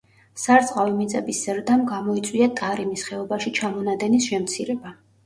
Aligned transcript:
სარწყავი 0.43 0.93
მიწების 1.01 1.41
ზრდამ 1.49 1.83
გამოიწვია 1.91 2.47
ტარიმის 2.61 3.05
ხეობაში 3.11 3.53
ჩამონადენის 3.61 4.31
შემცირება. 4.31 4.95